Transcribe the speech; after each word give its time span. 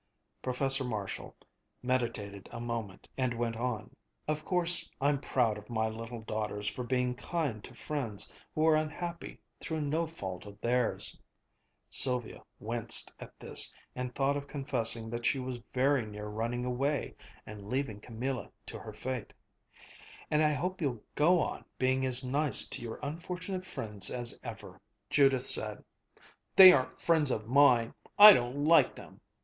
Professor 0.41 0.83
Marshall 0.83 1.35
meditated 1.83 2.49
a 2.51 2.59
moment, 2.59 3.07
and 3.19 3.35
went 3.37 3.55
on, 3.55 3.95
"Of 4.27 4.43
course 4.43 4.89
I'm 4.99 5.21
proud 5.21 5.59
of 5.59 5.69
my 5.69 5.87
little 5.89 6.21
daughters 6.23 6.67
for 6.67 6.83
being 6.83 7.13
kind 7.13 7.63
to 7.63 7.75
friends 7.75 8.33
who 8.55 8.65
are 8.65 8.75
unhappy 8.75 9.39
through 9.59 9.81
no 9.81 10.07
fault 10.07 10.47
of 10.47 10.59
theirs" 10.59 11.15
(Sylvia 11.91 12.41
winced 12.59 13.13
at 13.19 13.39
this, 13.39 13.71
and 13.95 14.15
thought 14.15 14.35
of 14.35 14.47
confessing 14.47 15.11
that 15.11 15.23
she 15.23 15.37
was 15.37 15.59
very 15.71 16.03
near 16.07 16.25
running 16.25 16.65
away 16.65 17.13
and 17.45 17.69
leaving 17.69 17.99
Camilla 17.99 18.49
to 18.65 18.79
her 18.79 18.93
fate), 18.93 19.31
"and 20.31 20.41
I 20.43 20.51
hope 20.53 20.81
you'll 20.81 21.03
go 21.13 21.39
on 21.43 21.63
being 21.77 22.07
as 22.07 22.23
nice 22.23 22.67
to 22.69 22.81
your 22.81 22.99
unfortunate 23.03 23.65
friends 23.65 24.09
as 24.09 24.35
ever" 24.41 24.81
Judith 25.11 25.45
said: 25.45 25.83
"They 26.55 26.73
aren't 26.73 26.99
friends 26.99 27.29
of 27.29 27.47
mine! 27.47 27.93
I 28.17 28.33
don't 28.33 28.65
like 28.65 28.95
them!" 28.95 29.21